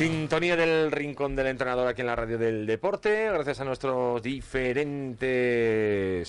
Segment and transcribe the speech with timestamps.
[0.00, 4.72] Sintonía del Rincón del Entrenador aquí en la Radio del Deporte, gracias a nuestros diferentes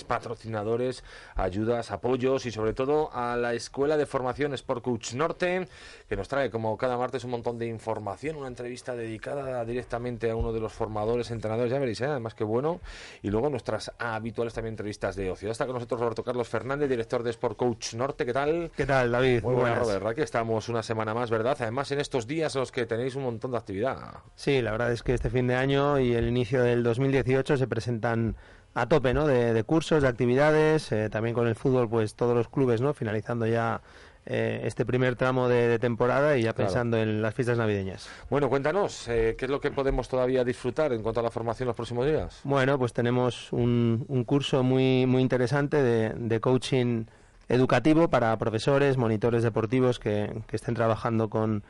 [0.04, 1.06] patrocinadores,
[1.36, 5.70] ayudas, apoyos y sobre todo a la Escuela de Formación Sport Coach Norte,
[6.10, 10.36] que nos trae como cada martes un montón de información, una entrevista dedicada directamente a
[10.36, 12.08] uno de los formadores, entrenadores, ya veréis, ¿eh?
[12.08, 12.82] además que bueno,
[13.22, 15.50] y luego nuestras habituales también entrevistas de ocio.
[15.50, 18.70] Está con nosotros Roberto Carlos Fernández, director de Sport Coach Norte, ¿qué tal?
[18.76, 19.44] ¿Qué tal, David?
[19.44, 21.56] Muy, buenas, Robert, aquí estamos una semana más, ¿verdad?
[21.62, 23.98] Además en estos días en los que tenéis un montón de actividad.
[24.36, 27.68] Sí, la verdad es que este fin de año y el inicio del 2018 se
[27.68, 28.36] presentan
[28.74, 29.28] a tope, ¿no?
[29.28, 32.94] De, cursos, de actividades, eh, también con el fútbol, pues todos los clubes, ¿no?
[32.94, 33.82] Finalizando ya
[34.26, 38.08] eh, este primer tramo de, temporada y ya pensando en las fiestas navideñas.
[38.30, 41.68] Bueno, cuéntanos, eh, ¿qué es lo que podemos todavía disfrutar en cuanto a la formación
[41.68, 42.40] los próximos días?
[42.44, 47.06] Bueno, pues tenemos un, curso muy, muy interesante de, coaching
[47.50, 51.64] educativo para profesores, monitores deportivos que estén trabajando con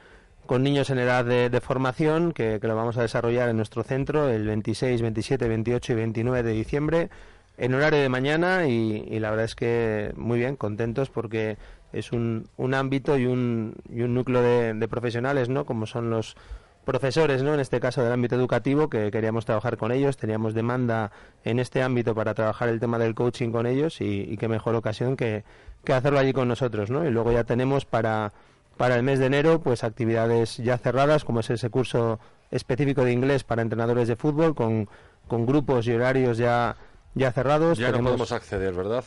[0.51, 4.45] con niños en edad de, formación, que, lo vamos a desarrollar en nuestro centro el
[4.45, 7.09] 26, 27, 28 y 29 de diciembre,
[7.57, 11.55] en horario de mañana y, la verdad es que muy bien, contentos porque
[11.93, 15.65] es un, un ámbito y un, y un núcleo de, profesionales, ¿no?
[15.65, 16.35] Como son los
[16.83, 17.53] profesores, ¿no?
[17.53, 21.13] En este caso del ámbito educativo, que queríamos trabajar con ellos, teníamos demanda
[21.45, 24.75] en este ámbito para trabajar el tema del coaching con ellos y, y qué mejor
[24.75, 25.45] ocasión que,
[25.85, 27.07] que hacerlo allí con nosotros, ¿no?
[27.07, 28.33] Y luego ya tenemos para
[28.77, 32.19] para el mes de enero, pues actividades ya cerradas, como es ese curso
[32.49, 34.89] específico de inglés para entrenadores de fútbol, con,
[35.27, 36.75] con grupos y horarios ya
[37.13, 37.77] ya cerrados.
[37.77, 39.03] Ya no podemos acceder, ¿verdad?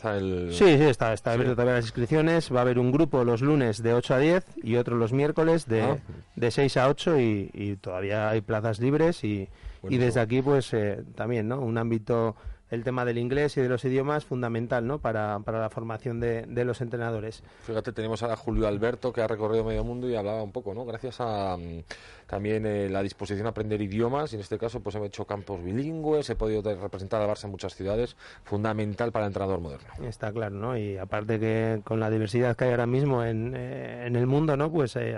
[0.51, 2.53] Sí, sí, está, está abierto todavía las inscripciones.
[2.53, 5.67] Va a haber un grupo los lunes de 8 a 10 y otro los miércoles
[5.67, 5.97] de, ah.
[6.35, 9.49] de 6 a 8 y, y, todavía hay plazas libres y,
[9.89, 11.59] y desde aquí pues eh, también, ¿no?
[11.59, 12.35] Un ámbito
[12.71, 14.99] el tema del inglés y de los idiomas fundamental ¿no?
[14.99, 17.43] para, para la formación de, de, los entrenadores.
[17.61, 20.85] Fíjate, tenemos a Julio Alberto que ha recorrido medio mundo y hablaba un poco, ¿no?
[20.85, 21.83] Gracias a mm,
[22.27, 25.63] también eh, la disposición a aprender idiomas y en este caso pues hemos hecho campos
[25.63, 29.87] bilingües, he podido representar a Barça en muchas ciudades, fundamental para el entrenador moderno.
[30.07, 30.77] Está claro, ¿no?
[30.77, 34.57] Y aparte que con la diversidad que hay ahora mismo en, eh, en el mundo,
[34.57, 34.71] ¿no?
[34.71, 35.15] Pues eh,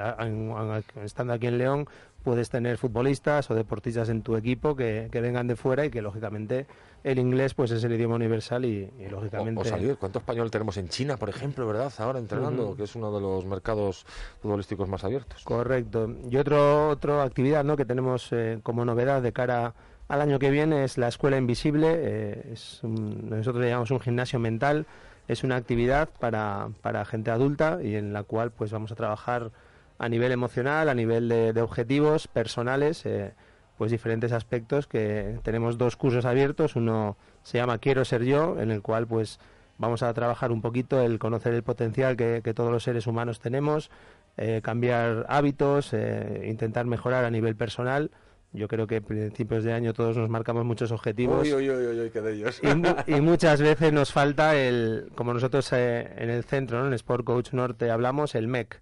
[1.04, 1.88] estando aquí en León
[2.24, 6.02] puedes tener futbolistas o deportistas en tu equipo que, que vengan de fuera y que
[6.02, 6.66] lógicamente
[7.12, 9.62] el inglés pues es el idioma universal y, lógicamente...
[9.62, 11.92] O, salir, ¿cuánto español tenemos en China, por ejemplo, verdad?
[12.00, 14.06] Ahora entrenando, que es uno de los mercados
[14.42, 15.44] futbolísticos más abiertos.
[15.44, 16.14] Correcto.
[16.30, 17.78] Y otro, otra actividad ¿no?
[17.78, 19.74] que tenemos eh, como novedad de cara
[20.10, 21.94] al año que viene es la Escuela Invisible.
[21.98, 24.86] Eh, es nosotros le llamamos un gimnasio mental.
[25.30, 29.52] Es una actividad para, para gente adulta y en la cual pues vamos a trabajar
[29.98, 33.06] a nivel emocional, a nivel de, objetivos personales.
[33.06, 33.34] Eh,
[33.78, 38.72] pues diferentes aspectos que tenemos dos cursos abiertos, uno se llama Quiero ser yo, en
[38.72, 39.40] el cual pues
[39.78, 43.92] vamos a trabajar un poquito el conocer el potencial que, todos los seres humanos tenemos,
[44.38, 48.12] eh, cambiar hábitos, eh, intentar mejorar a nivel personal.
[48.54, 51.44] Yo creo que a principios de año todos nos marcamos muchos objetivos.
[51.44, 52.62] Uy, uy, uy, de ellos.
[53.08, 57.54] Y, muchas veces nos falta el, como nosotros eh, en el centro, en Sport Coach
[57.54, 58.82] Norte hablamos, el MEC,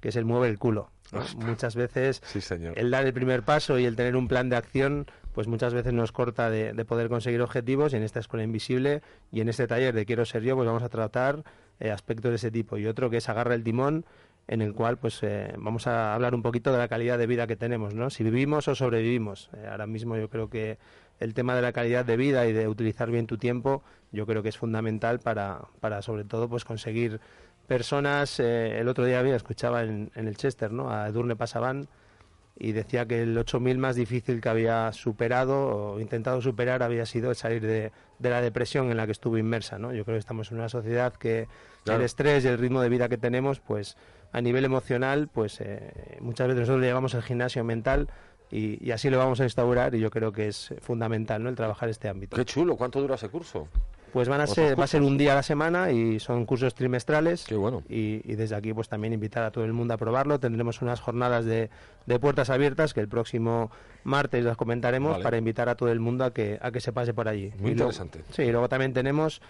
[0.00, 0.90] que es el mueve el culo.
[1.36, 2.22] Muchas veces
[2.74, 5.92] el dar el primer paso y el tener un plan de acción, pues muchas veces
[5.92, 9.94] nos corta de, poder conseguir objetivos y en esta escuela invisible y en este taller
[9.94, 11.44] de Quiero ser yo, pues vamos a tratar
[11.80, 12.78] eh, aspectos de ese tipo.
[12.78, 14.04] Y otro que es agarra el timón,
[14.48, 17.46] en el cual pues eh, vamos a hablar un poquito de la calidad de vida
[17.46, 18.10] que tenemos, ¿no?
[18.10, 19.50] Si vivimos o sobrevivimos.
[19.56, 20.78] Eh, ahora mismo yo creo que
[21.18, 23.82] el tema de la calidad de vida y de utilizar bien tu tiempo,
[24.12, 27.20] yo creo que es fundamental para, para sobre todo pues conseguir
[27.66, 30.90] personas, eh, el otro día había escuchaba en, el Chester, ¿no?
[30.90, 31.88] A Edurne Pasaban
[32.58, 37.34] y decía que el 8000 más difícil que había superado o intentado superar había sido
[37.34, 39.92] salir de, la depresión en la que estuvo inmersa, ¿no?
[39.92, 41.48] Yo creo que estamos en una sociedad que
[41.84, 43.96] el estrés y el ritmo de vida que tenemos, pues
[44.32, 48.08] a nivel emocional, pues eh, muchas veces nosotros le llamamos el gimnasio mental,
[48.50, 51.48] y, y, así lo vamos a instaurar y yo creo que es fundamental ¿no?
[51.48, 52.36] el trabajar este ámbito.
[52.36, 53.66] Qué chulo, ¿cuánto dura ese curso?
[54.16, 56.74] Pues van a ser, va a ser un día a la semana y son cursos
[56.74, 57.44] trimestrales.
[57.44, 57.82] Qué bueno.
[57.86, 60.40] Y, desde aquí pues también invitar a todo el mundo a probarlo.
[60.40, 61.68] Tendremos unas jornadas de,
[62.06, 63.70] de puertas abiertas que el próximo
[64.04, 67.12] martes las comentaremos para invitar a todo el mundo a que, a que se pase
[67.12, 67.52] por allí.
[67.58, 68.22] Muy interesante.
[68.30, 69.42] sí, y luego también tenemos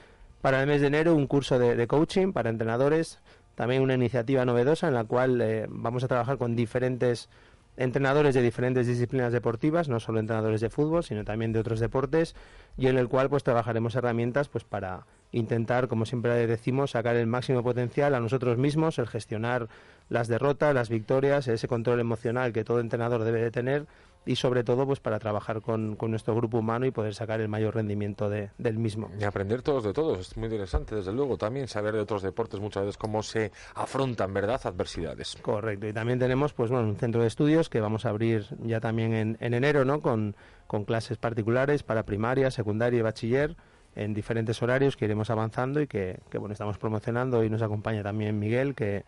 [0.43, 3.21] para el mes de enero un curso de, de coaching para entrenadores.
[3.55, 7.29] También una iniciativa novedosa en la cual eh, vamos a trabajar con diferentes
[7.77, 12.35] entrenadores de diferentes disciplinas deportivas, no solo entrenadores de fútbol, sino también de otros deportes,
[12.77, 17.27] y en el cual pues trabajaremos herramientas pues para intentar, como siempre decimos, sacar el
[17.27, 19.69] máximo potencial a nosotros mismos, el gestionar
[20.09, 23.87] las derrotas, las victorias, ese control emocional que todo entrenador debe de tener
[24.27, 27.77] y sobre todo pues para trabajar con, nuestro grupo humano y poder sacar el mayor
[27.77, 29.11] rendimiento de, del mismo.
[29.19, 32.61] Y aprender todos de todos, es muy interesante desde luego también saber de otros deportes
[32.61, 35.39] muchas veces cómo se afrontan, ¿verdad?, adversidades.
[35.41, 38.81] Correcto, y también tenemos pues bueno, un centro de estudios que vamos a abrir ya
[38.81, 40.35] también en, en enero, ¿no?, con,
[40.67, 43.57] con clases particulares para primaria, secundaria y bachiller
[43.95, 48.03] en diferentes horarios que iremos avanzando y que, que bueno, estamos promocionando y nos acompaña
[48.03, 49.05] también Miguel, que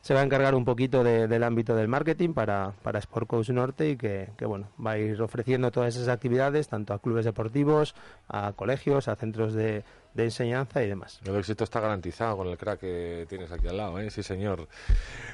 [0.00, 3.90] se va a encargar un poquito del ámbito del marketing para, para Sport Coach Norte
[3.90, 7.94] y que, que, bueno, va a ir ofreciendo todas esas actividades tanto a clubes deportivos,
[8.28, 9.84] a colegios, a centros de,
[10.14, 11.20] de enseñanza y demás.
[11.24, 14.10] El éxito está garantizado con el crack que tienes aquí al lado, ¿eh?
[14.10, 14.68] sí señor.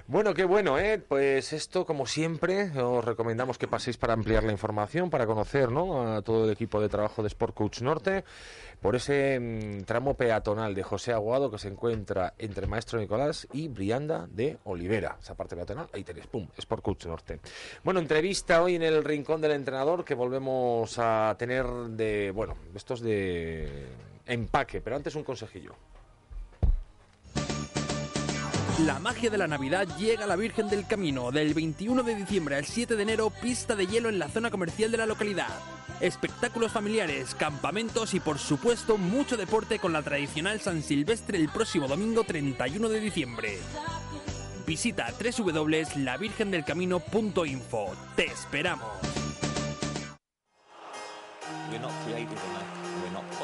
[0.06, 0.98] Bueno, qué bueno, ¿eh?
[0.98, 6.16] pues esto como siempre os recomendamos que paséis para ampliar la información, para conocer ¿no?
[6.16, 8.24] a todo el equipo de trabajo de Sport Coach Norte
[8.80, 13.68] por ese mm, tramo peatonal de José Aguado que se encuentra entre Maestro Nicolás y
[13.68, 15.16] Brianda de Olivera.
[15.20, 17.40] Esa parte peatonal, ahí tenéis, pum, Sport Coach Norte.
[17.82, 23.00] Bueno, entrevista hoy en el Rincón del Entrenador que volvemos a tener de, bueno, estos
[23.00, 23.86] de
[24.26, 25.74] empaque, pero antes un consejillo.
[28.84, 32.56] La magia de la Navidad llega a la Virgen del Camino del 21 de diciembre
[32.56, 35.48] al 7 de enero, pista de hielo en la zona comercial de la localidad.
[36.00, 41.88] Espectáculos familiares, campamentos y por supuesto mucho deporte con la tradicional San Silvestre el próximo
[41.88, 43.56] domingo 31 de diciembre.
[44.66, 47.92] Visita www.lavirgendelcamino.info.
[48.14, 48.90] Te esperamos.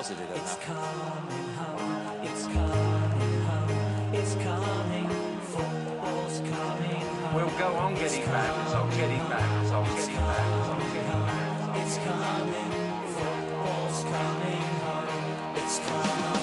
[0.02, 5.08] Positive It's coming home, it's coming home, it's coming,
[5.42, 7.34] football's coming home.
[7.36, 10.40] We'll go on getting back, on getting back, on getting back,
[10.70, 11.76] on getting back.
[11.82, 12.70] It's coming,
[13.14, 16.41] football's coming home, it's coming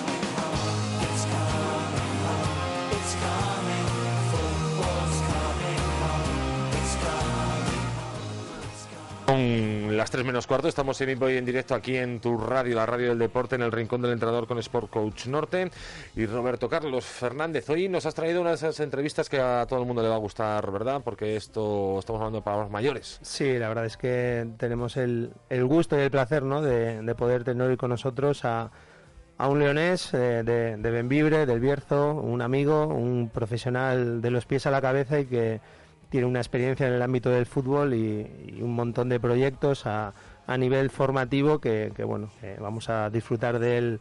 [9.99, 13.19] las 3 menos cuarto, estamos en en directo aquí en tu radio, la radio del
[13.19, 15.69] deporte, en el rincón del entrenador con Sport Coach Norte.
[16.15, 19.81] Y Roberto Carlos Fernández, hoy nos has traído una de esas entrevistas que a todo
[19.81, 21.01] el mundo le va a gustar, ¿verdad?
[21.03, 23.19] Porque esto estamos hablando de palabras mayores.
[23.23, 26.61] Sí, la verdad es que tenemos el, el gusto y el placer ¿no?
[26.61, 28.71] de, de poder tener hoy con nosotros a,
[29.37, 34.45] a un leonés eh, de, de Benvibre, del Bierzo, un amigo, un profesional de los
[34.45, 35.59] pies a la cabeza y que
[36.09, 40.13] tiene una experiencia en el ámbito del fútbol y, un montón de proyectos a,
[40.57, 43.99] nivel formativo que, que bueno, vamos a disfrutar de él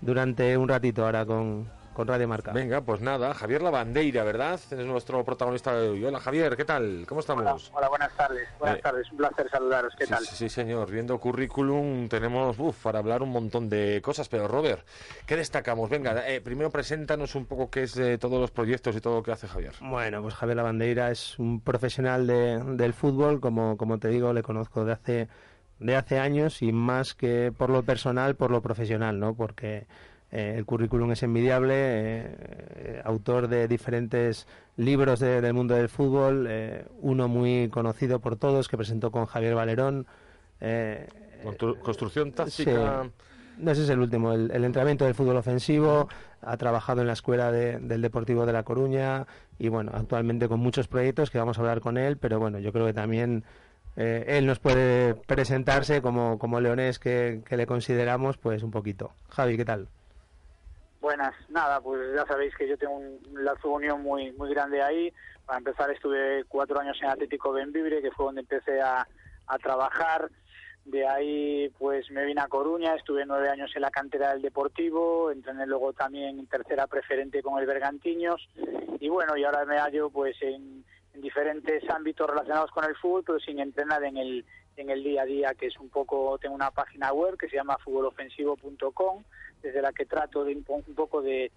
[0.00, 1.68] durante un ratito ahora con,
[2.00, 2.52] con Radio Marca.
[2.52, 4.54] Venga, pues nada, Javier Lavandeira, ¿verdad?
[4.54, 6.02] Es nuestro protagonista de hoy.
[6.02, 7.04] Hola Javier, ¿qué tal?
[7.06, 7.70] ¿Cómo estamos?
[7.74, 8.48] Hola, buenas tardes.
[8.58, 9.94] Buenas eh, tardes, un placer saludaros.
[9.98, 10.24] ¿Qué tal?
[10.24, 10.90] Sí, señor.
[10.90, 14.86] Viendo currículum tenemos uf, para hablar un montón de cosas, pero Robert,
[15.26, 15.90] ¿qué destacamos?
[15.90, 19.22] Venga, eh, primero preséntanos un poco qué es de todos los proyectos y todo lo
[19.22, 19.74] que hace Javier.
[19.82, 24.42] Bueno, pues Javier Lavandeira es un profesional de, del fútbol, como, como te digo, le
[24.42, 25.28] conozco de hace
[25.80, 29.34] de hace años y más que por lo personal, por lo profesional, ¿no?
[29.34, 29.86] Porque
[30.32, 32.36] eh, el currículum es envidiable, eh,
[32.76, 34.46] eh, autor de diferentes
[34.76, 36.48] libros del mundo del fútbol,
[37.00, 40.06] uno muy conocido por todos que presentó con Javier Valerón.
[41.82, 43.02] Construcción táctica.
[43.04, 43.10] Sí.
[43.66, 46.08] Ese es el último, el, entrenamiento del fútbol ofensivo,
[46.40, 49.26] ha trabajado en la escuela del Deportivo de La Coruña
[49.58, 52.72] y bueno, actualmente con muchos proyectos que vamos a hablar con él, pero bueno, yo
[52.72, 53.44] creo que también
[53.96, 59.12] él nos puede presentarse como, como leonés que, que le consideramos, pues un poquito.
[59.28, 59.88] Javi, ¿qué tal?
[61.00, 65.12] Buenas, nada, pues ya sabéis que yo tengo un lazo unión muy muy grande ahí.
[65.46, 69.08] Para empezar estuve cuatro años en Atlético Benvibre, que fue donde empecé a,
[69.46, 70.30] a trabajar.
[70.84, 75.30] De ahí pues me vine a Coruña, estuve nueve años en la cantera del Deportivo,
[75.30, 78.48] entrené luego también en tercera preferente con el Bergantiños
[78.98, 80.84] y bueno, y ahora me hallo pues en,
[81.14, 84.44] en diferentes ámbitos relacionados con el fútbol, pero sin entrenar en el
[84.76, 87.56] en el día a día, que es un poco, tengo una página web que se
[87.56, 89.22] llama futbolofensivo.com,
[89.62, 91.50] desde la que trato de un poco de,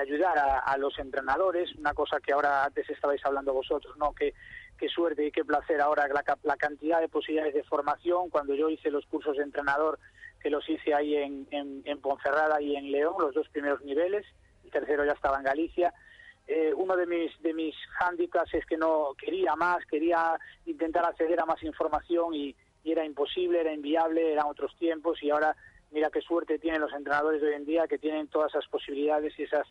[0.00, 4.14] ayudar a, los entrenadores, una cosa que ahora antes estabais hablando vosotros, ¿no?
[4.14, 4.32] Qué
[4.88, 8.30] suerte y qué placer ahora la, la cantidad de posibilidades de formación.
[8.30, 9.98] Cuando yo hice los cursos de entrenador,
[10.40, 14.24] que los hice ahí en, en, en Ponferrada y en León, los dos primeros niveles,
[14.64, 15.92] el tercero ya estaba en Galicia,
[16.52, 20.36] eh, uno de mis de mis hándicaps es que no quería más, quería
[20.66, 25.54] intentar acceder a más información y, era imposible, era inviable, eran otros tiempos y ahora
[25.90, 29.38] mira qué suerte tienen los entrenadores de hoy en día que tienen todas esas posibilidades
[29.38, 29.66] y esas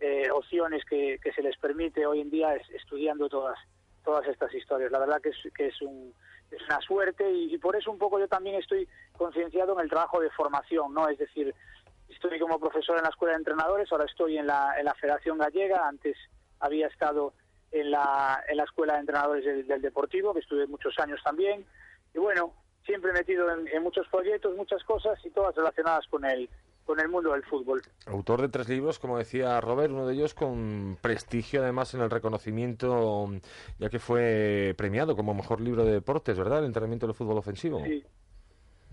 [0.00, 3.58] eh, opciones que, que, se les permite hoy en día estudiando todas
[4.02, 4.90] todas estas historias.
[4.90, 6.14] La verdad que es, que es, un,
[6.50, 10.20] es una suerte y, por eso un poco yo también estoy concienciado en el trabajo
[10.20, 11.06] de formación, ¿no?
[11.06, 11.54] Es decir,
[12.10, 15.38] Estoy como profesor en la Escuela de Entrenadores, ahora estoy en la, en la Federación
[15.38, 16.16] Gallega, antes
[16.58, 17.32] había estado
[17.70, 21.64] en la, en la Escuela de Entrenadores del, Deportivo, que estuve muchos años también.
[22.12, 22.52] Y bueno,
[22.84, 26.48] siempre metido en, muchos proyectos, muchas cosas y todas relacionadas con el,
[26.84, 27.82] con el mundo del fútbol.
[28.06, 32.10] Autor de tres libros, como decía Robert, uno de ellos con prestigio además en el
[32.10, 33.28] reconocimiento,
[33.78, 36.60] ya que fue premiado como mejor libro de deportes, ¿verdad?
[36.60, 37.82] El entrenamiento del fútbol ofensivo.
[37.84, 38.04] Sí.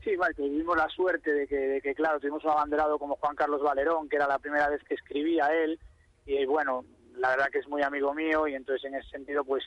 [0.04, 3.36] Sí, vale, tuvimos la suerte de que, de que, claro, tuvimos un abanderado como Juan
[3.36, 5.78] Carlos Valerón, que era la primera vez que escribía él,
[6.26, 6.86] y bueno,
[7.18, 9.66] la verdad que es muy amigo mío, y entonces en ese sentido, pues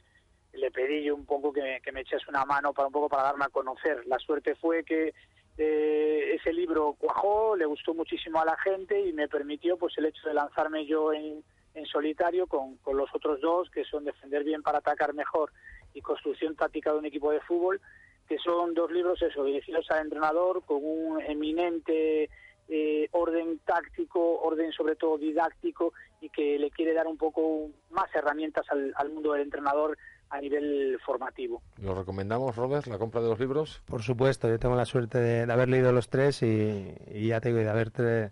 [0.52, 3.24] le pedí yo un poco que me, que echase una mano para un poco para
[3.24, 4.06] darme a conocer.
[4.06, 5.14] La suerte fue que
[5.58, 10.06] eh, ese libro cuajó, le gustó muchísimo a la gente y me permitió pues el
[10.06, 11.42] hecho de lanzarme yo en,
[11.90, 15.50] solitario con, con los otros dos, que son Defender bien para atacar mejor
[15.94, 17.80] y Construcción táctica de un equipo de fútbol,
[18.28, 22.28] que son dos libros eso, dirigidos al entrenador con un eminente
[22.68, 28.14] eh, orden táctico, orden sobre todo didáctico y que le quiere dar un poco más
[28.14, 29.98] herramientas al, al mundo del entrenador
[30.30, 31.60] a nivel formativo.
[31.82, 33.82] ¿Lo recomendamos, Robert, la compra de los libros?
[33.86, 37.68] Por supuesto, yo tengo la suerte de, haber leído los tres y, ya tengo de
[37.68, 38.30] haber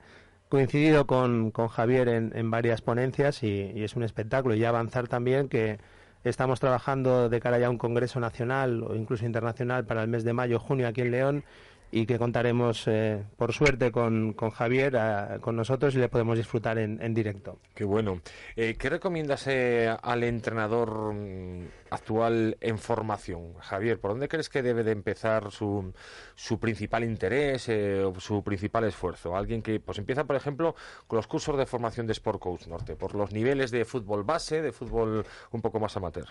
[0.48, 4.54] coincidido con, con Javier en, en, varias ponencias y, y, es un espectáculo.
[4.54, 5.78] Y avanzar también que
[6.24, 10.24] estamos trabajando de cara ya a un congreso nacional o incluso internacional para el mes
[10.24, 11.44] de mayo, junio aquí en León
[11.90, 14.98] y que contaremos, eh, por suerte, con, con Javier,
[15.40, 17.58] con nosotros y le podemos disfrutar en, en directo.
[17.74, 18.20] Qué bueno.
[18.56, 23.54] Eh, ¿Qué recomiendas eh, al entrenador mm, actual en formación?
[23.58, 25.92] Javier, ¿por dónde crees que debe de empezar su,
[26.34, 29.36] su principal interés o su principal esfuerzo?
[29.36, 30.74] Alguien que pues empieza, por ejemplo,
[31.06, 34.60] con los cursos de formación de Sport Coach Norte, por los niveles de fútbol base,
[34.60, 36.26] de fútbol un poco más amateur.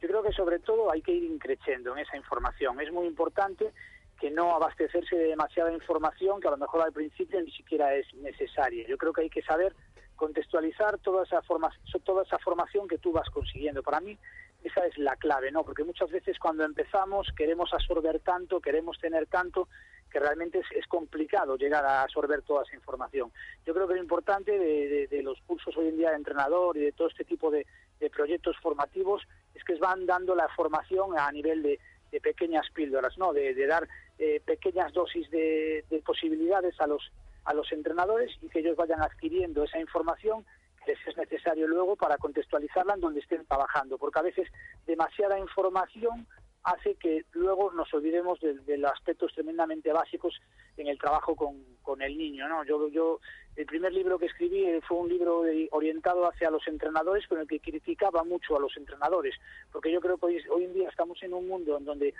[0.00, 2.80] Yo creo que sobre todo hay que ir increciendo en esa información.
[2.80, 3.72] Es muy importante
[4.18, 8.12] que no abastecerse de demasiada información que a lo mejor al principio ni siquiera es
[8.14, 8.86] necesaria.
[8.86, 9.74] Yo creo que hay que saber
[10.16, 11.70] contextualizar toda esa forma,
[12.04, 13.82] toda esa formación que tú vas consiguiendo.
[13.82, 14.18] Para mí
[14.64, 15.62] esa es la clave, ¿no?
[15.62, 19.68] Porque muchas veces cuando empezamos queremos absorber tanto, queremos tener tanto
[20.10, 23.30] que realmente es, complicado llegar a absorber toda esa información.
[23.66, 26.92] Yo creo que lo importante de, los cursos hoy en día de entrenador y de
[26.92, 27.66] todo este tipo de,
[28.00, 29.22] de proyectos formativos
[29.54, 31.78] es que van dando la formación a nivel de,
[32.10, 33.32] de pequeñas píldoras, ¿no?
[33.32, 37.12] De, dar eh, pequeñas dosis de, posibilidades a los
[37.44, 40.44] a los entrenadores y que ellos vayan adquiriendo esa información
[40.84, 44.48] que les es necesario luego para contextualizarla en donde estén trabajando, porque a veces
[44.84, 46.26] demasiada información
[46.66, 50.34] hace que luego nos olvidemos de, los aspectos tremendamente básicos
[50.76, 52.48] en el trabajo con, con el niño.
[52.48, 52.64] ¿no?
[52.64, 53.20] Yo, yo
[53.54, 57.46] el primer libro que escribí eh, fue un libro orientado hacia los entrenadores, con el
[57.46, 59.36] que criticaba mucho a los entrenadores,
[59.70, 62.14] porque yo creo que hoy, hoy en día estamos en un mundo en donde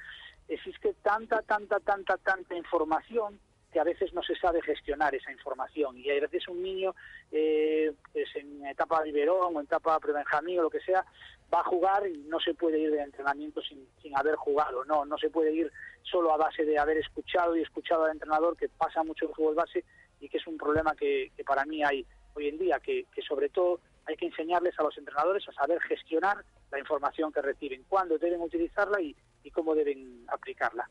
[0.46, 3.40] existe tanta, tanta, tanta, tanta información
[3.76, 5.99] que a veces no se sabe gestionar esa información.
[5.99, 6.95] Y a veces un niño,
[7.30, 11.04] eh, pues en etapa de Iberón o en etapa pre-Benjamín o lo que sea,
[11.52, 14.83] va a jugar y no se puede ir de entrenamiento sin, sin haber jugado.
[14.87, 15.71] No, no se puede ir
[16.04, 19.56] solo a base de haber escuchado y escuchado al entrenador, que pasa mucho el fútbol
[19.56, 19.85] base
[20.21, 23.50] y que es un problema que, para mí hay hoy en día, que, que sobre
[23.50, 28.16] todo hay que enseñarles a los entrenadores a saber gestionar la información que reciben, cuándo
[28.16, 29.14] deben utilizarla y,
[29.45, 30.88] y cómo deben aplicarla.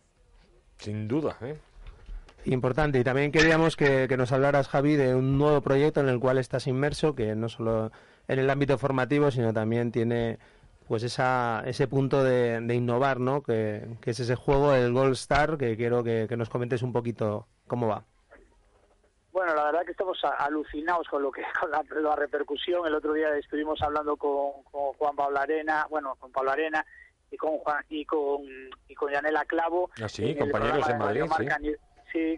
[0.77, 1.57] Sin duda, ¿eh?
[2.45, 2.99] Importante.
[2.99, 6.67] Y también queríamos que, nos hablaras, Javi, de un nuevo proyecto en el cual estás
[6.67, 7.91] inmerso, que no solo
[8.27, 10.37] en el ámbito formativo, sino también tiene
[10.87, 13.41] pues esa, ese punto de, innovar, ¿no?
[13.41, 17.87] Que, es ese juego, el Gold Star, que quiero que, nos comentes un poquito cómo
[17.87, 18.03] va.
[19.31, 22.85] Bueno, la verdad que estamos alucinados con lo que con la, repercusión.
[22.85, 26.85] El otro día estuvimos hablando con, Juan Pablo Arena, bueno, con Pablo Arena
[27.31, 28.43] y con Juan y con
[28.87, 29.89] y con Yanela Clavo.
[30.01, 31.75] Ah, sí, compañeros de Madrid, sí,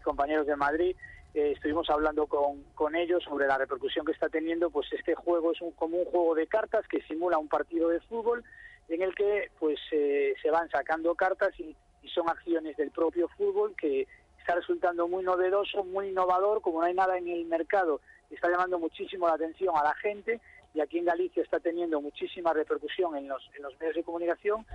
[0.04, 0.96] compañeros de Madrid,
[1.34, 5.52] eh, estuvimos hablando con, con ellos sobre la repercusión que está teniendo, pues este juego
[5.52, 8.44] es un, como un juego de cartas que simula un partido de fútbol
[8.90, 11.76] en el que pues eh, se van sacando cartas y,
[12.14, 14.08] son acciones del propio fútbol que
[14.40, 18.00] está resultando muy novedoso, muy innovador, como no hay nada en el mercado,
[18.32, 20.40] está llamando muchísimo la atención a la gente
[20.74, 24.66] y aquí en Galicia está teniendo muchísima repercusión en los, en los medios de comunicación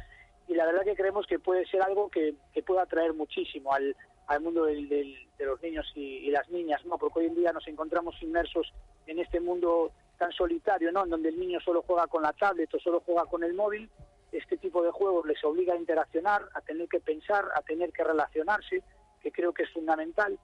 [0.47, 3.97] y la verdad que creemos que puede ser algo que, que pueda atraer muchísimo al,
[4.27, 6.99] al mundo de los niños y, las niñas, ¿no?
[6.99, 8.73] Porque hoy en día nos encontramos inmersos
[9.07, 11.05] en este mundo tan solitario, ¿no?
[11.05, 13.91] En donde el niño solo juega con la tablet o solo juega con el móvil.
[14.31, 18.05] Este tipo de juegos les obliga a interaccionar, a tener que pensar, a tener que
[18.05, 18.83] relacionarse,
[19.21, 20.39] que creo que es fundamental.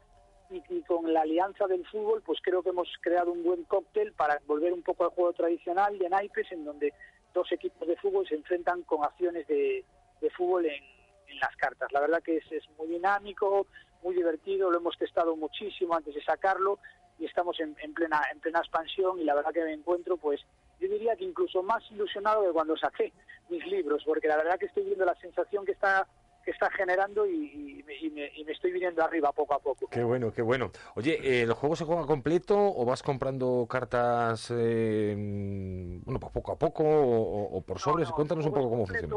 [0.51, 4.13] Y, y, con la alianza del fútbol, pues creo que hemos creado un buen cóctel
[4.13, 6.93] para volver un poco al juego tradicional de naipes, en donde
[7.35, 9.85] dos equipos de fútbol se enfrentan con acciones de,
[10.21, 10.83] de fútbol en,
[11.29, 11.93] en las cartas.
[11.93, 13.67] La verdad que es, es muy dinámico,
[14.03, 16.79] muy divertido, lo hemos testado muchísimo antes de sacarlo
[17.19, 20.41] y estamos en, plena en plena expansión y la verdad que me encuentro pues
[20.81, 23.13] yo diría que incluso más ilusionado de cuando saqué
[23.51, 26.07] mis libros porque la verdad que estoy viendo la sensación que está
[26.45, 29.87] que está generando y, me, estoy viniendo arriba poco a poco.
[29.91, 30.71] Qué bueno, qué bueno.
[30.95, 36.57] Oye, ¿el juego se juega completo o vas comprando cartas, eh, bueno, pues poco a
[36.57, 38.11] poco o, por sobres?
[38.13, 39.17] Cuéntanos un poco cómo funciona.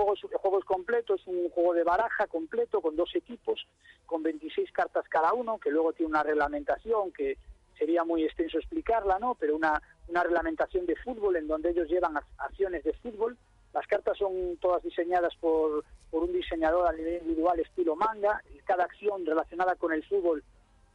[0.00, 3.66] Juego, es, el es completo, es un juego de baraja completo con dos equipos,
[4.06, 7.36] con 26 cartas cada uno, que luego tiene una reglamentación que
[7.78, 9.34] sería muy extenso explicarla, ¿no?
[9.34, 13.36] Pero una, una reglamentación de fútbol en donde ellos llevan acciones de fútbol.
[13.74, 18.42] Las cartas son todas diseñadas por, por un diseñador a nivel individual estilo manga.
[18.64, 20.42] Cada acción relacionada con el fútbol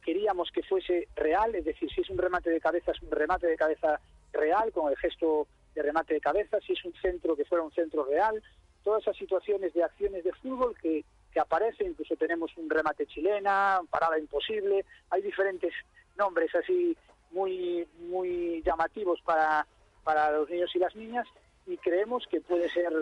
[0.04, 3.46] queríamos que fuese real, es decir, si es un remate de cabeza, es un remate
[3.46, 4.00] de cabeza
[4.32, 7.72] real, con el gesto de remate de cabeza, si es un centro, que fuera un
[7.72, 8.42] centro real.
[8.86, 13.80] Todas esas situaciones de acciones de fútbol que, que aparecen, incluso tenemos un remate chilena,
[13.90, 15.74] parada imposible, hay diferentes
[16.16, 16.96] nombres así
[17.32, 19.66] muy, muy llamativos para,
[20.04, 21.26] para los niños y las niñas
[21.66, 22.92] y creemos que puede ser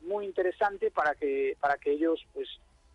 [0.00, 2.48] muy interesante para que, para que ellos pues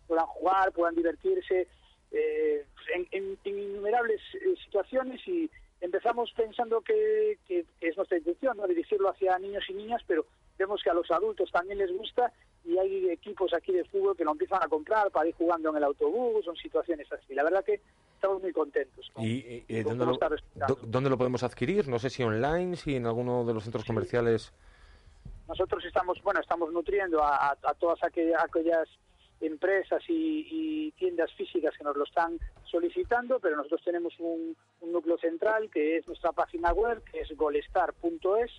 [0.08, 1.68] puedan jugar, puedan divertirse
[2.10, 2.66] eh,
[3.12, 5.48] en, innumerables eh, situaciones y
[5.80, 8.66] empezamos pensando que, que, es nuestra intención ¿no?
[8.66, 10.26] dirigirlo hacia niños y niñas, pero
[10.62, 12.32] vemos que a los adultos también les gusta
[12.64, 15.76] y hay equipos aquí de fútbol que lo empiezan a comprar para ir jugando en
[15.76, 17.34] el autobús, son situaciones así.
[17.34, 17.80] La verdad que
[18.14, 19.10] estamos muy contentos.
[19.18, 20.18] ¿Y, ¿dónde, lo,
[20.82, 21.88] dónde, lo, podemos adquirir?
[21.88, 24.52] No sé si online, si en alguno de los centros comerciales.
[25.48, 28.88] Nosotros estamos, bueno, estamos nutriendo a, todas aquellas, aquellas
[29.40, 35.68] empresas y, tiendas físicas que nos lo están solicitando, pero nosotros tenemos un, núcleo central
[35.70, 38.50] que es nuestra página web, que es golestar.es,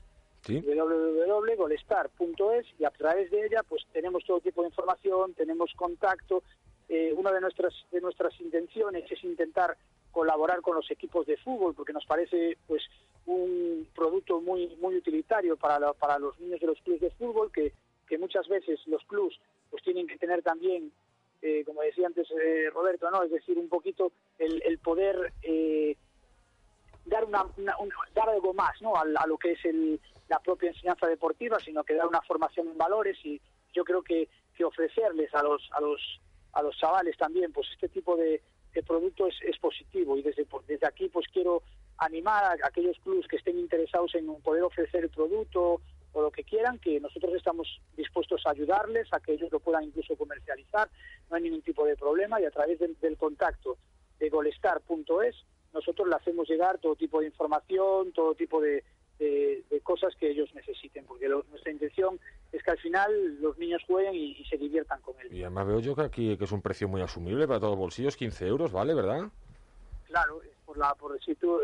[0.46, 0.60] ¿Sí?
[0.60, 6.44] www.golestar.es, y a través de ella pues tenemos todo tipo de información, tenemos contacto,
[6.90, 9.78] eh, una de nuestras, de nuestras intenciones es intentar
[10.12, 12.84] colaborar con los equipos de fútbol porque nos parece pues
[13.26, 17.74] un producto muy muy utilitario para, para los niños de los clubes de fútbol que,
[18.08, 19.40] que muchas veces los clubes
[19.72, 20.92] pues tienen que tener también
[21.42, 25.34] eh, como decía antes eh, Roberto no es decir un poquito el, el poder
[27.06, 27.46] dar una,
[28.14, 31.96] dar algo más no a, lo que es el, la propia enseñanza deportiva sino que
[31.96, 33.42] dar una formación en valores y
[33.74, 36.00] yo creo que, que ofrecerles a los a los
[36.54, 38.42] a los chavales también, pues este tipo de,
[38.88, 40.18] producto es, es, positivo.
[40.18, 41.62] Y desde, desde aquí pues quiero
[41.98, 45.82] animar a aquellos clubes que estén interesados en poder ofrecer el producto
[46.14, 49.84] o lo que quieran, que nosotros estamos dispuestos a ayudarles, a que ellos lo puedan
[49.84, 50.90] incluso comercializar,
[51.30, 53.78] no hay ningún tipo de problema y a través del, del contacto
[54.20, 55.36] de golestar.es
[55.74, 58.84] nosotros le hacemos llegar todo tipo de información, todo tipo de,
[59.20, 62.20] de, cosas que ellos necesiten, porque nuestra intención
[62.52, 65.34] es que al final los niños jueguen y, se diviertan con él.
[65.34, 67.80] Y además veo yo que aquí que es un precio muy asumible para todos los
[67.80, 68.94] bolsillos, 15 euros, ¿vale?
[68.94, 69.30] ¿Verdad?
[70.08, 71.60] Claro, por la, por, si, tú,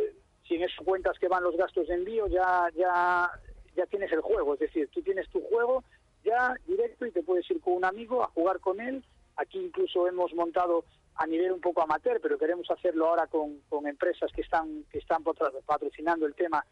[0.47, 3.29] si en eso cuentas que van los gastos de envío, ya, ya,
[3.75, 5.83] ya tienes el juego, es decir, tú tienes tu juego
[6.23, 9.03] ya directo y te puedes ir con un amigo a jugar con él.
[9.37, 10.83] Aquí incluso hemos montado
[11.19, 14.99] a nivel un poco amateur, pero queremos hacerlo ahora con, con empresas que están que
[14.99, 16.65] están patrocinando el tema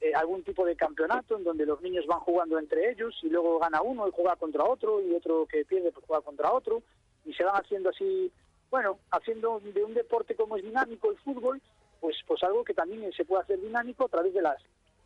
[0.00, 3.58] eh, algún tipo de campeonato en donde los niños van jugando entre ellos y luego
[3.58, 6.82] gana uno y juega contra otro y otro que pierde pues juega contra otro.
[7.26, 8.32] Y se van haciendo así,
[8.70, 11.60] bueno, haciendo de un deporte como es dinámico el fútbol,
[12.00, 14.56] pues pues algo que también se puede hacer dinámico a través de las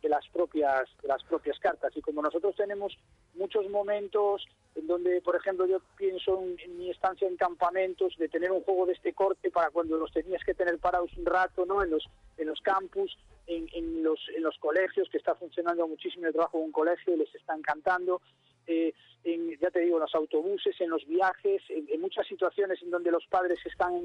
[0.05, 1.91] de las propias de las propias cartas.
[1.97, 2.95] Y como nosotros tenemos
[3.33, 8.51] muchos momentos en donde por ejemplo yo pienso en, mi estancia en campamentos de tener
[8.51, 11.81] un juego de este corte para cuando los tenías que tener parados un rato no
[11.81, 12.05] en los
[12.37, 16.59] en los campus en, en los en los colegios que está funcionando muchísimo el trabajo
[16.59, 18.21] de un colegio les está encantando
[18.67, 23.11] eh, en, ya te digo, los autobuses, en los viajes, en, muchas situaciones en donde
[23.11, 23.95] los padres están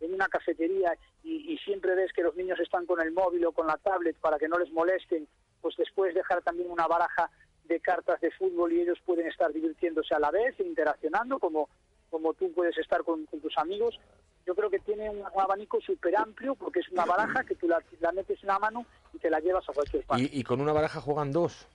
[0.00, 3.52] en, una cafetería y, y, siempre ves que los niños están con el móvil o
[3.52, 5.26] con la tablet para que no les molesten
[5.60, 7.30] pues después dejar también una baraja
[7.64, 11.68] de cartas de fútbol y ellos pueden estar divirtiéndose a la vez e interaccionando como,
[12.10, 13.98] como tú puedes estar con, tus amigos.
[14.46, 17.82] Yo creo que tiene un, abanico súper amplio porque es una baraja que tú la,
[18.12, 20.28] metes en la mano y te la llevas a cualquier parte.
[20.32, 21.66] ¿Y, con una baraja juegan dos?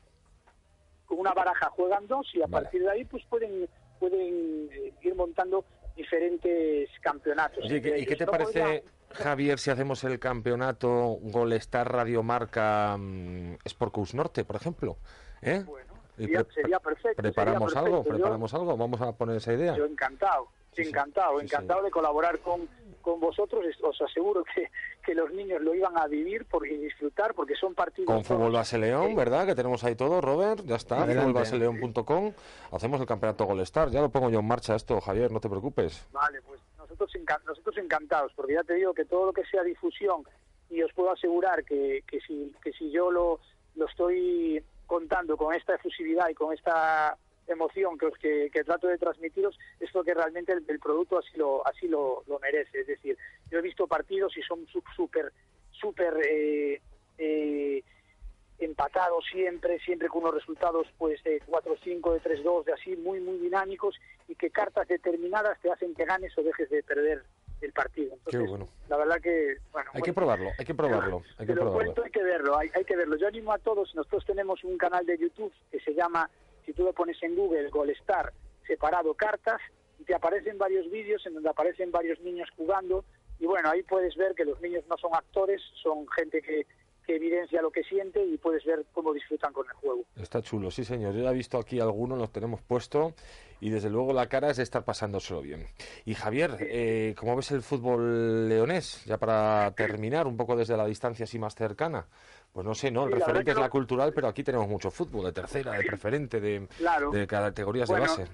[1.05, 3.69] Con una baraja juegan dos y a partir de ahí pues pueden,
[3.99, 5.63] pueden eh, ir montando
[5.95, 7.63] diferentes campeonatos.
[7.65, 14.43] ¿Y qué te parece, Javier, si hacemos el campeonato Golestar Radiomarca um, Sport Coast Norte,
[14.43, 14.97] por ejemplo?
[15.41, 15.63] ¿Eh?
[15.65, 15.93] Bueno,
[16.53, 17.21] sería, perfecto.
[17.21, 18.03] ¿Preparamos algo?
[18.03, 18.77] ¿Preparamos algo?
[18.77, 19.75] ¿Vamos a poner esa idea?
[19.75, 22.67] Yo encantado, encantado, encantado de colaborar con,
[23.01, 23.65] con vosotros.
[23.81, 24.69] Os aseguro que,
[25.05, 28.07] que los niños lo iban a vivir por, y disfrutar porque son partidos...
[28.07, 29.45] Con Fútbol Base León, ¿verdad?
[29.45, 32.33] Que tenemos ahí todo, Robert, ya está, fútbolbaseleón.com.
[32.71, 33.89] Hacemos el campeonato Golestar.
[33.89, 36.05] Ya lo pongo yo en marcha esto, Javier, no te preocupes.
[36.11, 36.61] Vale, pues
[37.45, 40.23] nosotros, encantados, porque ya te digo que todo lo que sea difusión,
[40.69, 43.39] y os puedo asegurar que, si, que si yo lo,
[43.75, 48.97] lo estoy contando con esta efusividad y con esta emoción que, os, que, trato de
[48.97, 52.81] transmitiros es porque realmente el, producto así lo así lo, lo, merece.
[52.81, 53.17] Es decir,
[53.51, 55.31] yo he visto partidos y son súper,
[55.71, 56.81] súper eh,
[57.17, 57.83] eh,
[58.63, 63.37] empatados siempre, siempre con unos resultados pues de 4-5, de 3-2, de así muy, muy
[63.37, 63.95] dinámicos
[64.27, 67.23] y que cartas determinadas te hacen que ganes o dejes de perder
[67.61, 68.17] el partido.
[68.29, 68.67] Qué bueno.
[68.89, 69.89] La verdad que, bueno...
[69.93, 71.23] Hay que probarlo, hay que probarlo.
[71.37, 71.73] Hay que, probarlo.
[71.73, 73.15] Cuento, hay que verlo, hay, hay que verlo.
[73.17, 76.29] Yo animo a todos, nosotros tenemos un canal de YouTube que se llama
[76.65, 78.33] si tú lo pones en Google, Golestar,
[78.67, 79.61] separado cartas,
[79.99, 83.05] y te aparecen varios vídeos en donde aparecen varios niños jugando,
[83.39, 86.65] y bueno, ahí puedes ver que los niños no son actores, son gente que,
[87.03, 90.03] que evidencia lo que siente y puedes ver cómo disfrutan con el juego.
[90.15, 91.13] Está chulo, sí señor.
[91.13, 93.13] Yo ya he visto aquí algunos, los tenemos puesto
[93.59, 95.65] y desde luego la cara es de estar pasándoselo bien.
[96.05, 99.05] Y Javier, eh, ¿cómo ves el fútbol leonés?
[99.05, 102.05] Ya para terminar, un poco desde la distancia así más cercana.
[102.51, 103.05] Pues no sé, ¿no?
[103.05, 106.67] El referente es la cultural, pero aquí tenemos mucho fútbol, de tercera, de preferente, de,
[107.11, 108.27] de categorías de base.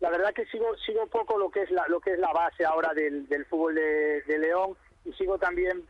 [0.00, 2.64] La verdad que sigo sigo poco lo que es la, lo que es la base
[2.64, 5.84] ahora del, del fútbol de, León y sigo también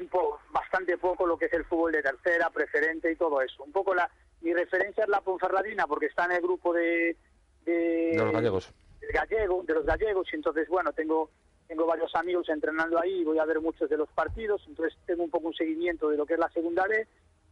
[0.00, 3.62] un poco, bastante poco lo que es el fútbol de tercera, preferente y todo eso.
[3.64, 4.10] Un poco la
[4.42, 7.16] mi referencia es la Ponferradina porque está en el grupo de
[7.64, 8.72] de, de los gallegos.
[9.12, 11.30] Gallego, de los gallegos y entonces bueno tengo
[11.66, 15.30] tengo varios amigos entrenando ahí, voy a ver muchos de los partidos, entonces tengo un
[15.30, 17.06] poco un seguimiento de lo que es la segunda B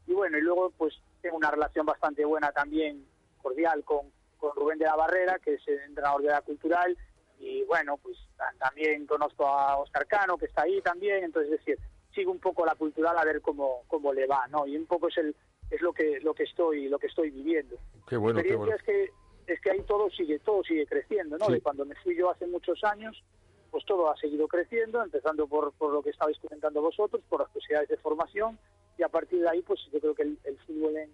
[0.07, 3.07] y bueno, y luego pues tengo una relación bastante buena también,
[3.40, 6.97] cordial con, con Rubén de la Barrera, que es el entrenador de la cultural,
[7.38, 8.16] y bueno, pues
[8.59, 11.79] también conozco a Oscar Cano, que está ahí también, entonces es decir,
[12.14, 14.66] sigo un poco la cultural a ver cómo, cómo le va, ¿no?
[14.66, 15.35] Y un poco es el
[15.70, 17.77] es lo que lo que estoy lo que estoy viviendo.
[18.07, 18.74] Qué bueno, qué bueno.
[18.74, 19.11] es que
[19.46, 21.48] es que ahí todo sigue todo sigue creciendo, ¿no?
[21.48, 23.22] De cuando me fui yo hace muchos años
[23.74, 27.50] pues todo ha seguido creciendo, empezando por, por lo que estabais comentando vosotros, por las
[27.50, 28.57] posibilidades de formación,
[28.96, 31.11] y a partir de ahí, pues yo creo que el, fútbol en,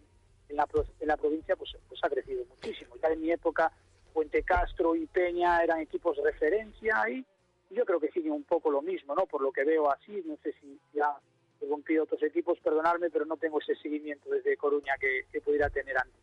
[0.51, 0.69] en, la,
[1.01, 2.97] en la provincia pues, pues ha crecido muchísimo.
[3.03, 3.73] Ya en mi época,
[4.13, 7.25] Puente Castro y Peña eran equipos de referencia ahí, y
[7.71, 9.27] yo creo que sigue un poco lo mismo, ¿no?
[9.27, 11.17] Por lo que veo así, no sé si ya
[11.61, 15.71] he rompido otros equipos, perdonadme, pero no tengo ese seguimiento desde Coruña que, que pudiera
[15.71, 16.21] tener antes.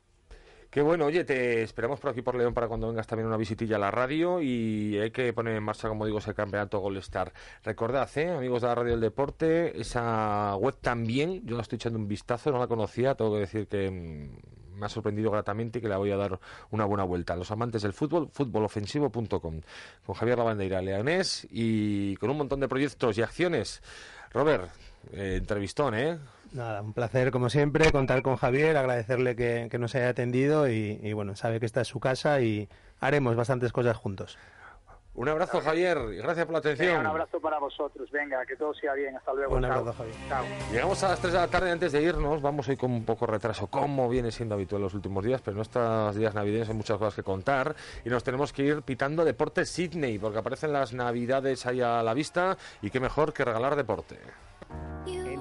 [0.69, 3.77] Qué bueno, oye, te esperamos por aquí por León para cuando vengas también una visitilla
[3.77, 7.31] a la radio y hay que poner en marcha, como digo, ese campeonato Golestar.
[7.63, 8.31] Recordad, ¿eh?
[8.31, 12.51] amigos de la radio del deporte, esa web también, yo la estoy echando un vistazo,
[12.51, 15.95] no la conocía, tengo que decir que mm, me ha sorprendido gratamente y que le
[15.95, 16.39] voy a dar
[16.71, 17.35] una buena vuelta.
[17.35, 19.61] Los amantes del fútbol, fútbolofensivo.com,
[20.05, 23.81] con Javier Lavandeira Leonés y con un montón de proyectos y acciones.
[24.33, 24.69] Robert,
[25.13, 26.17] eh, entrevistón, ¿eh?
[26.53, 31.35] Nada, un placer como siempre contar con Javier, agradecerle que, nos haya atendido y, bueno,
[31.35, 34.37] sabe que esta es su casa y haremos bastantes cosas juntos.
[35.17, 36.99] Un abrazo, Javier, y gracias por la atención.
[36.99, 38.07] un abrazo para vosotros.
[38.11, 39.15] Venga, que todo sea bien.
[39.17, 39.55] Hasta luego.
[39.55, 40.15] Un abrazo, Javier.
[40.71, 42.39] Llegamos a las 3 de la tarde antes de irnos.
[42.39, 45.57] Vamos hoy con un poco de retraso, como viene siendo habitual los últimos días, pero
[45.57, 47.75] en estos días navideños hay muchas cosas que contar
[48.05, 52.13] y nos tenemos que ir pitando deporte Sydney, porque aparecen las navidades ahí a la
[52.13, 54.19] vista y qué mejor que regalar deporte.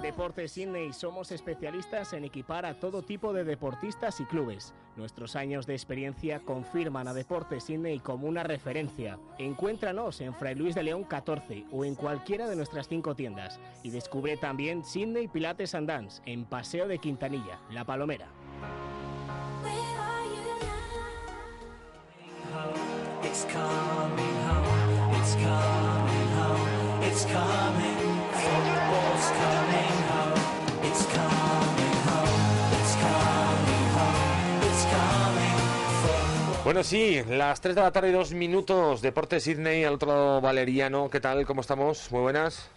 [0.07, 4.73] Deportes Sydney somos especialistas en equipar a todo tipo de deportistas y clubes.
[4.95, 9.19] Nuestros años de experiencia confirman a Deportes Sydney como una referencia.
[9.37, 13.91] Encuéntranos en Fray Luis de León 14 o en cualquiera de nuestras cinco tiendas y
[13.91, 18.29] descubre también Sydney Pilates and Dance en Paseo de Quintanilla, La Palomera.
[36.67, 40.41] Bueno, sí, las 3 de la tarde y 2 minutos, Deporte Sydney, al otro lado
[40.41, 41.47] Valeriano, ¿qué tal?
[41.47, 42.11] ¿Cómo estamos?
[42.11, 42.69] Muy buenas.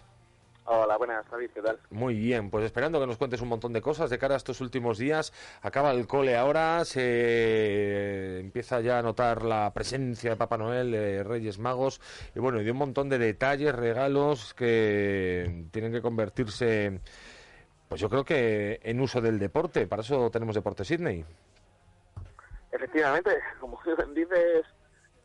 [0.66, 1.76] Hola, buenas, David, ¿qué tal?
[1.90, 4.60] Muy bien, pues esperando que nos cuentes un montón de cosas de cara a estos
[4.60, 5.32] últimos días.
[5.60, 11.24] Acaba el cole ahora, se empieza ya a notar la presencia de Papá Noel, de
[11.24, 12.00] Reyes Magos,
[12.36, 17.00] y bueno, y de un montón de detalles, regalos que tienen que convertirse,
[17.88, 19.88] pues yo creo que en uso del deporte.
[19.88, 21.24] Para eso tenemos Deporte Sydney.
[22.72, 23.80] Efectivamente, como
[24.14, 24.66] dices,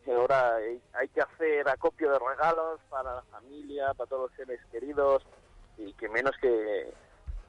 [0.08, 5.26] ahora hay que hacer acopio de regalos para la familia, para todos los seres queridos,
[5.78, 6.94] y que menos que,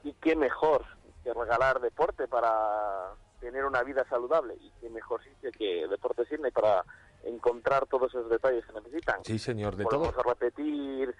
[0.03, 0.83] y qué mejor
[1.23, 6.51] que regalar deporte para tener una vida saludable, y qué mejor sitio que Deporte Sydney
[6.51, 6.83] para
[7.23, 9.23] encontrar todos esos detalles que necesitan.
[9.23, 10.11] Sí, señor, de todo.
[10.11, 11.13] Vamos a repetir,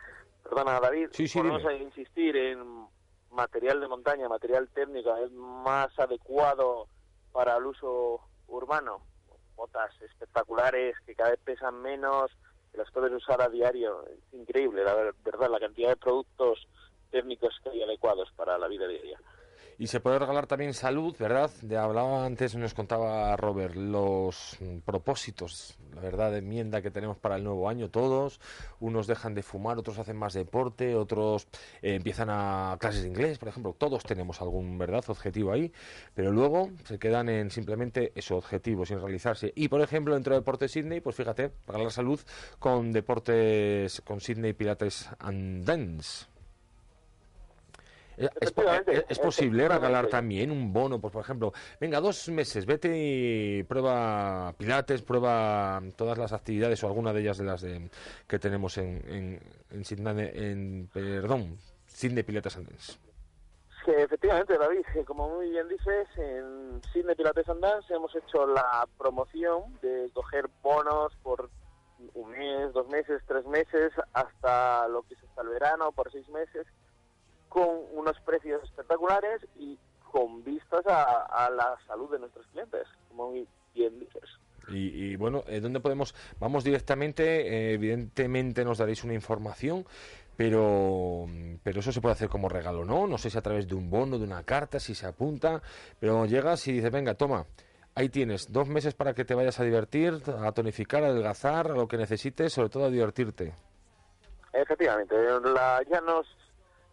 [0.43, 2.87] perdona David, sí, sí, a insistir en
[3.31, 6.87] material de montaña, material técnico, es más adecuado
[7.31, 9.01] para el uso urbano,
[9.55, 12.31] botas espectaculares que cada vez pesan menos,
[12.71, 14.05] que las puedes usar a diario.
[14.07, 16.67] Es increíble, la verdad, la cantidad de productos
[17.11, 19.19] técnicos que hay adecuados para la vida diaria.
[19.79, 21.51] Y se puede regalar también salud, ¿verdad?
[21.77, 27.43] Hablaba antes, nos contaba Robert, los propósitos, la verdad, de enmienda que tenemos para el
[27.43, 28.39] nuevo año, todos.
[28.79, 31.47] Unos dejan de fumar, otros hacen más deporte, otros
[31.83, 33.75] eh, empiezan a clases de inglés, por ejemplo.
[33.77, 35.71] Todos tenemos algún, ¿verdad?, objetivo ahí,
[36.15, 39.53] pero luego se quedan en simplemente ese objetivo, sin realizarse.
[39.55, 42.19] Y, por ejemplo, dentro de Deporte Sydney, pues fíjate, para la salud
[42.57, 46.36] con deportes, con Sydney Pilates and Dance.
[48.17, 50.99] ¿Es, posible regalar también un bono?
[50.99, 56.87] Pues, por ejemplo, venga, dos meses, vete y prueba Pilates, prueba todas las actividades o
[56.87, 57.89] alguna de ellas de las de,
[58.27, 62.97] que tenemos en, en, en, Sydney, en perdón, Sydney Pilates and Dance.
[63.85, 68.87] Que efectivamente, David, como muy bien dices, en Sydney Pilates and Dance hemos hecho la
[68.97, 71.49] promoción de coger bonos por
[72.13, 76.27] un mes, dos meses, tres meses, hasta lo que es hasta el verano, por seis
[76.29, 76.67] meses,
[77.49, 79.77] con unos precios espectaculares y
[80.11, 83.31] con vistas a, la salud de nuestros clientes, como
[83.73, 84.23] bien dices.
[84.69, 86.13] Y, bueno, eh, ¿dónde podemos?
[86.39, 89.85] Vamos directamente, eh, evidentemente nos daréis una información,
[90.35, 91.25] pero,
[91.63, 93.07] pero eso se puede hacer como regalo, ¿no?
[93.07, 95.61] No sé si a través de un bono, de una carta, si se apunta,
[95.99, 97.45] pero llegas y dices, venga, toma,
[97.95, 101.75] ahí tienes dos meses para que te vayas a divertir, a tonificar, a adelgazar, a
[101.75, 103.53] lo que necesites, sobre todo a divertirte.
[104.53, 106.27] Efectivamente, la, ya nos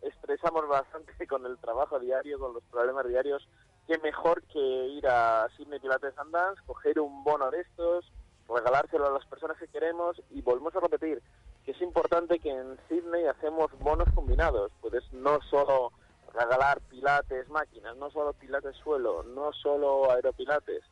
[0.05, 3.47] estresamos bastante con el trabajo diario, con los problemas diarios.
[3.87, 8.11] Qué mejor que ir a Sydney Pilates and Dance, coger un bono de estos,
[8.49, 11.23] regalárselo a las personas que queremos y volvemos a repetir
[11.65, 14.71] que es importante que en Sydney hacemos bonos combinados.
[14.81, 15.93] Puedes no solo
[16.35, 20.83] regalar pilates máquinas, no solo pilates suelo, no solo aeropilates,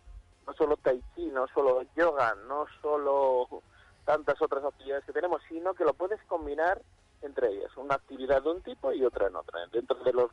[0.46, 3.62] no solo tai chi, no solo yoga, no solo
[4.04, 6.80] tantas otras actividades que tenemos, sino que lo puedes combinar
[7.22, 9.60] entre ellas, una actividad de un tipo y otra en otra.
[9.72, 10.30] Dentro de los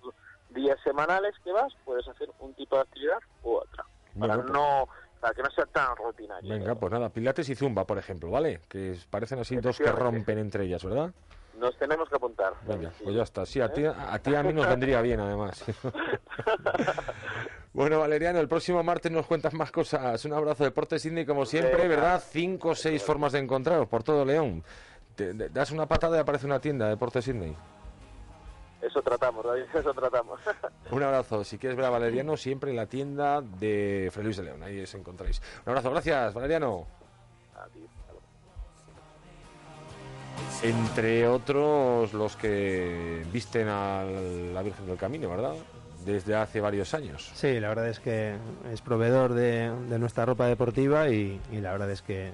[0.50, 3.86] días semanales que vas, puedes hacer un tipo de actividad u otra,
[4.20, 4.88] para no
[5.20, 6.50] para que no sea tan rutinario.
[6.50, 8.62] Venga, pues nada, pilates y zumba, por ejemplo, ¿vale?
[8.70, 11.12] Que parecen así dos que rompen entre ellas, ¿verdad?
[11.58, 12.54] Nos tenemos que apuntar.
[12.66, 13.46] Venga, pues ya está.
[13.46, 15.62] Sí, a ti, a ti a mí nos vendría bien, además.
[17.74, 20.24] bueno, Valeriano, el próximo martes nos cuentas más cosas.
[20.24, 22.24] Un abrazo, Deporte Sydney, como siempre, ¿verdad?
[22.26, 24.64] Cinco o seis formas de encontraros por todo León
[25.52, 27.56] das una patada y aparece una tienda de Deportes Sydney.
[28.82, 30.40] Eso tratamos, David, eso tratamos.
[30.92, 31.44] Un abrazo.
[31.44, 34.64] Si quieres ver a Valeriano, siempre en la tienda de Fray Luis de León.
[34.64, 35.42] Ahí os encontráis.
[35.66, 35.92] Un abrazo.
[35.92, 36.88] Gracias, Valeriano.
[40.64, 45.56] Entre otros, los que visten a la Virgen del Camino, ¿verdad?
[46.06, 47.30] Desde hace varios años.
[47.36, 48.36] Sí, la verdad es que
[48.72, 52.34] es proveedor de, nuestra ropa deportiva y la verdad es que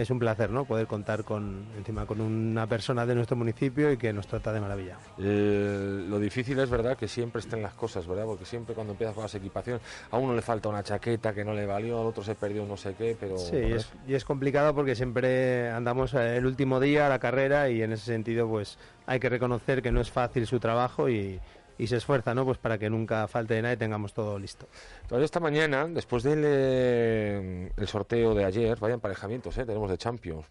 [0.00, 0.64] es un placer ¿no?
[0.64, 4.60] poder contar con encima con una persona de nuestro municipio y que nos trata de
[4.60, 4.98] maravilla.
[5.18, 8.24] lo difícil es verdad que siempre estén las cosas, ¿verdad?
[8.24, 11.52] Porque siempre cuando empiezas con las equipaciones, a uno le falta una chaqueta que no
[11.52, 13.36] le valió, al otro se perdió no sé qué, pero...
[13.38, 17.68] Sí, y es, y es complicado porque siempre andamos el último día a la carrera
[17.70, 21.40] y en ese sentido pues hay que reconocer que no es fácil su trabajo y,
[21.78, 22.44] y se esfuerza, ¿no?
[22.44, 24.66] Pues para que nunca falte de nada y tengamos todo listo.
[25.06, 29.64] Todavía esta mañana, después del eh, el sorteo de ayer, vaya emparejamientos, ¿eh?
[29.64, 30.46] Tenemos de Champions.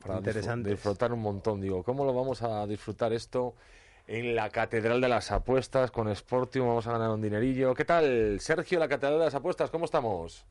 [0.00, 0.70] para Interesante.
[0.70, 1.60] disfrutar un montón.
[1.60, 3.54] Digo, ¿cómo lo vamos a disfrutar esto?
[4.06, 7.74] En la Catedral de las Apuestas con Sportium vamos a ganar un dinerillo.
[7.74, 9.70] ¿Qué tal, Sergio, la Catedral de las Apuestas?
[9.70, 10.44] ¿Cómo estamos?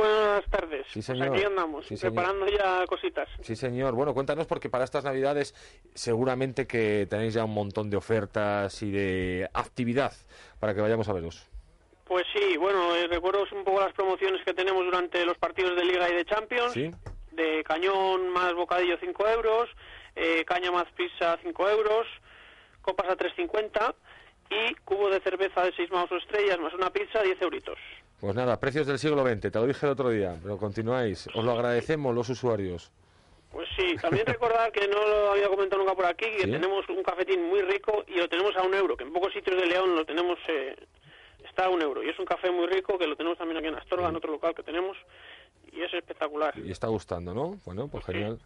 [0.00, 0.86] Buenas tardes.
[0.88, 3.28] Sí, pues aquí andamos, preparando ya cositas.
[3.42, 3.94] Sí, señor.
[3.94, 5.54] Bueno, cuéntanos porque para estas Navidades
[5.94, 10.12] seguramente que tenéis ya un montón de ofertas y de actividad
[10.58, 11.46] para que vayamos a veros.
[12.06, 15.84] Pues sí, bueno, eh, recuerdo un poco las promociones que tenemos durante los partidos de
[15.84, 16.72] Liga y de Champions.
[16.72, 16.90] ¿Sí?
[17.32, 19.68] De cañón más bocadillo 5 euros,
[20.16, 22.06] eh, caña más pizza 5 euros,
[22.80, 23.94] copas a 3,50
[24.48, 27.78] y cubo de cerveza de 6 más o estrellas más una pizza 10 euritos.
[28.20, 31.26] Pues nada, precios del siglo XX, te lo dije el otro día, pero continuáis.
[31.34, 32.92] Os lo agradecemos los usuarios.
[33.50, 37.02] Pues sí, también recordar que no lo había comentado nunca por aquí, que tenemos un
[37.02, 39.96] cafetín muy rico y lo tenemos a un euro, que en pocos sitios de León
[39.96, 40.76] lo tenemos, eh,
[41.48, 42.02] está a un euro.
[42.02, 44.30] Y es un café muy rico que lo tenemos también aquí en Astorga, en otro
[44.30, 44.96] local que tenemos,
[45.72, 46.52] y es espectacular.
[46.58, 47.58] Y está gustando, ¿no?
[47.64, 48.38] Bueno, pues genial.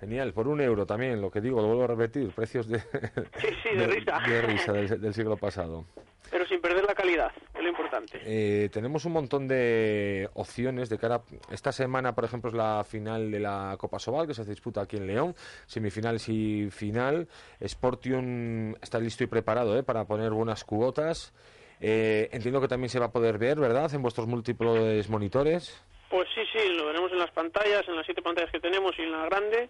[0.00, 2.78] Genial, por un euro también, lo que digo, lo vuelvo a repetir, precios de,
[3.40, 5.86] sí, sí, de, risa, de risa del, siglo pasado.
[6.30, 8.20] Pero sin perder la calidad, es lo importante.
[8.24, 11.22] Eh, tenemos un montón de opciones de cara.
[11.50, 14.98] Esta semana, por ejemplo, es la final de la Copa Sobal, que se disputa aquí
[14.98, 15.34] en León,
[15.66, 17.26] semifinales y final.
[17.66, 19.82] Sportium está listo y preparado ¿eh?
[19.82, 21.32] para poner buenas cuotas.
[21.80, 25.82] Eh, entiendo que también se va a poder ver, ¿verdad?, en vuestros múltiples monitores.
[26.10, 29.02] Pues sí, sí, lo veremos en las pantallas, en las siete pantallas que tenemos y
[29.02, 29.68] en la grande.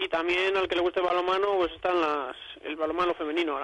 [0.00, 3.58] Y también al que le guste el balonmano, pues están las, el balonmano femenino.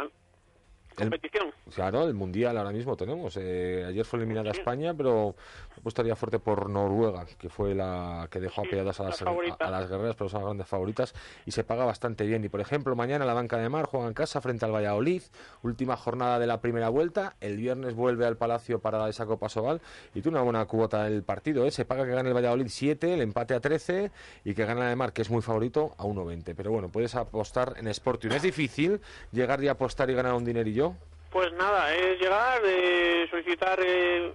[0.96, 1.52] Competición.
[1.74, 3.37] claro, el Mundial ahora mismo tenemos.
[3.37, 5.35] Eh, ayer fue eliminada España, pero
[5.76, 10.16] apostaría fuerte por Noruega, que fue la que dejó apiadas a las, a, las guerreras,
[10.16, 12.44] pero son las grandes favoritas y se paga bastante bien.
[12.44, 15.22] Y por ejemplo, mañana la Banca de Mar juega en casa frente al Valladolid,
[15.62, 17.37] última jornada de la primera vuelta.
[17.40, 19.80] El viernes vuelve al Palacio para esa Copa Sobal
[20.14, 21.64] y tú una buena cuota del partido.
[21.66, 21.70] ¿eh?
[21.70, 24.11] Se paga que gane el Valladolid 7, el empate a 13
[24.44, 26.54] y que gane la de Mar, que es muy favorito, a 1.20.
[26.56, 28.30] Pero bueno, puedes apostar en Sporting.
[28.30, 29.00] ¿Es difícil
[29.32, 30.86] llegar y apostar y ganar un dinerillo?
[31.31, 34.33] Pues nada, es llegar, eh, solicitar eh,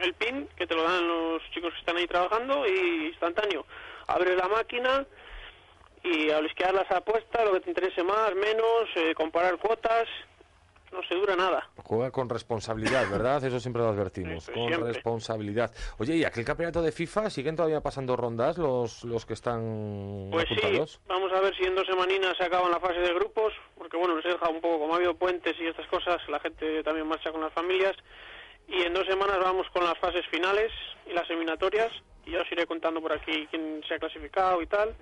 [0.00, 3.66] el PIN, que te lo dan los chicos que están ahí trabajando, y instantáneo.
[4.06, 5.06] Abres la máquina
[6.02, 10.06] y a las apuestas, lo que te interese más, menos, eh, comparar cuotas,
[10.94, 11.68] no se dura nada.
[11.82, 13.44] Juega con responsabilidad, ¿verdad?
[13.44, 15.72] Eso siempre lo advertimos, con responsabilidad.
[15.98, 20.46] Oye, ¿y aquel campeonato de FIFA siguen todavía pasando rondas los, los que están Pues
[20.48, 23.96] sí, vamos a ver si en dos semaninas se acaban la fase de grupos, porque
[23.96, 26.82] bueno, nos he dejado un poco, como ha habido puentes y estas cosas, la gente
[26.84, 27.96] también marcha con las familias,
[28.68, 30.70] y en dos semanas vamos con las fases finales
[31.06, 31.90] y las eliminatorias,
[32.24, 34.94] y ya os iré contando por aquí quién se ha clasificado y tal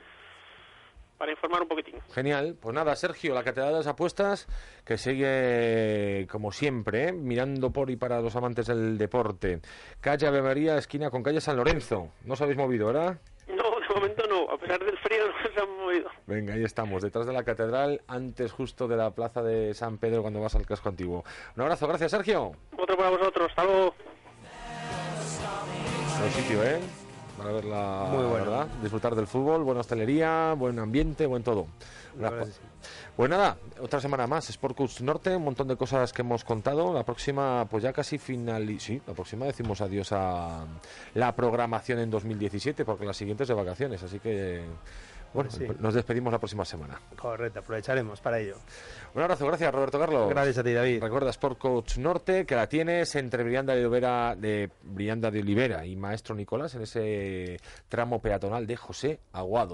[1.23, 1.95] para informar un poquitín.
[2.13, 2.57] Genial.
[2.61, 4.49] Pues nada, Sergio, la Catedral de las Apuestas,
[4.85, 7.13] que sigue como siempre, ¿eh?
[7.13, 9.61] mirando por y para los amantes del deporte.
[10.01, 12.09] Calle Ave María, esquina con calle San Lorenzo.
[12.25, 13.21] No os habéis movido, ¿verdad?
[13.47, 14.51] No, de momento no.
[14.51, 16.11] A pesar del frío no se han movido.
[16.27, 20.23] Venga, ahí estamos, detrás de la catedral, antes justo de la plaza de San Pedro
[20.23, 21.23] cuando vas al casco antiguo.
[21.55, 22.51] Un abrazo, gracias, Sergio.
[22.77, 23.95] Otro para vosotros, hasta luego.
[26.19, 26.81] Buen sitio, ¿eh?
[27.37, 28.67] Para verla, Muy ¿verdad?
[28.81, 31.67] Disfrutar del fútbol, buena hostelería, buen ambiente, buen todo.
[33.17, 36.93] Pues nada, otra semana más, Sport Coach Norte, un montón de cosas que hemos contado.
[36.93, 40.65] La próxima, pues ya casi final, sí, la próxima decimos adiós a
[41.15, 44.63] la programación en 2017, porque la siguiente es de vacaciones, así que
[45.33, 47.01] bueno, nos despedimos la próxima semana.
[47.17, 48.57] Correcto, aprovecharemos para ello.
[49.15, 50.29] Un abrazo, gracias Roberto Carlos.
[50.29, 51.03] Gracias a ti, David.
[51.03, 55.87] Recuerda Sport Coach Norte, que la tienes entre Brianda de Olivera, de Brianda de Olivera
[55.87, 59.71] y Maestro Nicolás en ese tramo peatonal de José Aguado.